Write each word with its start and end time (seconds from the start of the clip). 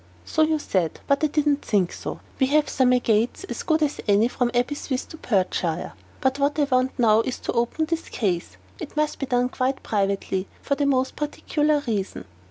"So 0.25 0.41
you 0.41 0.57
said; 0.57 0.99
but 1.05 1.23
I 1.23 1.27
did 1.27 1.45
not 1.45 1.61
think 1.61 1.93
so. 1.93 2.21
We 2.39 2.47
have 2.47 2.67
some 2.67 2.91
agates 2.91 3.43
as 3.43 3.61
good 3.61 3.83
as 3.83 4.01
any 4.07 4.27
from 4.29 4.49
Aberystwith 4.49 5.13
or 5.13 5.17
Perthshire. 5.17 5.93
But 6.21 6.39
what 6.39 6.57
I 6.57 6.63
want 6.63 6.97
now 6.97 7.21
is 7.21 7.37
to 7.41 7.51
open 7.51 7.85
this 7.85 8.09
case. 8.09 8.57
It 8.79 8.97
must 8.97 9.19
be 9.19 9.27
done 9.27 9.49
quite 9.49 9.83
privately, 9.83 10.47
for 10.63 10.73
a 10.79 10.87
most 10.87 11.15
particular 11.15 11.83
reason. 11.85 12.25